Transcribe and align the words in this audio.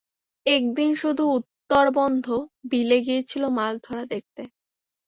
এক 0.45 0.63
দিন 0.73 0.91
শুধু 0.95 1.23
উত্তরবন্ধ 1.37 2.25
বিলে 2.71 2.97
গিয়েছিল 3.01 3.43
মাছ 3.57 3.73
ধরা 3.85 4.03
দেখতে। 4.05 4.41